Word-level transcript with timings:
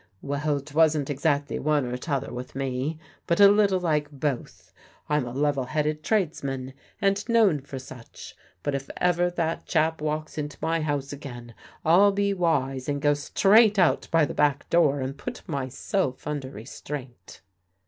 Well, 0.23 0.59
'twasn' 0.59 1.05
exactly 1.11 1.59
one 1.59 1.85
or 1.85 1.95
t'other 1.95 2.33
with 2.33 2.55
me, 2.55 2.97
but 3.27 3.39
a 3.39 3.47
little 3.47 3.79
like 3.79 4.09
both. 4.09 4.73
I'm 5.07 5.27
a 5.27 5.31
level 5.31 5.65
headed 5.65 6.01
tradesman, 6.03 6.73
and 6.99 7.29
known 7.29 7.61
for 7.61 7.77
such, 7.77 8.35
but 8.63 8.73
if 8.73 8.89
ever 8.97 9.29
that 9.29 9.67
chap 9.67 10.01
walks 10.01 10.39
into 10.39 10.57
my 10.59 10.81
house 10.81 11.13
again, 11.13 11.53
I'll 11.85 12.11
be 12.11 12.33
wise, 12.33 12.89
and 12.89 12.99
go 12.99 13.13
straight 13.13 13.77
out 13.77 14.07
by 14.09 14.25
the 14.25 14.33
back 14.33 14.67
door 14.71 15.01
and 15.01 15.15
put 15.15 15.47
myself 15.47 16.25
under 16.25 16.49
restraint." 16.49 17.41